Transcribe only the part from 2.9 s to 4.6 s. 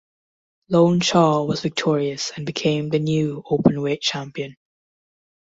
new Openweight Champion.